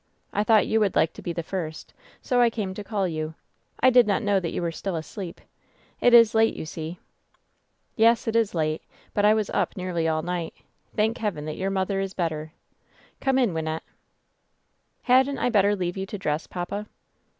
I 0.33 0.43
thought 0.43 0.65
you 0.65 0.79
would 0.79 0.95
like 0.95 1.13
to 1.13 1.21
be 1.21 1.31
the 1.31 1.43
first, 1.43 1.93
so 2.23 2.41
I 2.41 2.49
came 2.49 2.73
to 2.73 2.83
call 2.83 3.03
WHEN 3.03 3.11
SHADOWS 3.11 3.33
DIE 3.83 3.87
849 3.87 3.87
you. 3.87 3.87
I 3.87 3.89
did 3.91 4.07
not 4.07 4.23
know 4.23 4.39
that 4.39 4.51
you 4.51 4.61
were 4.63 4.71
still 4.71 4.95
asleep. 4.95 5.41
It 5.99 6.15
is 6.15 6.33
late, 6.33 6.55
you 6.55 6.65
see." 6.65 6.97
"Yes, 7.95 8.27
it 8.27 8.35
is 8.35 8.55
late; 8.55 8.81
but 9.13 9.25
I 9.25 9.35
was 9.35 9.51
up 9.51 9.77
nearly 9.77 10.07
all 10.07 10.23
night. 10.23 10.55
Thank 10.95 11.19
Heaven 11.19 11.45
that 11.45 11.55
your 11.57 11.69
mother 11.69 11.99
is 11.99 12.15
better. 12.15 12.51
Come 13.19 13.37
in, 13.37 13.53
Wyn 13.53 13.65
nette." 13.65 13.83
"Hadn't 15.03 15.37
I 15.37 15.51
better 15.51 15.75
leave 15.75 15.97
you 15.97 16.07
to 16.07 16.17
dress, 16.17 16.47
papa 16.47 16.87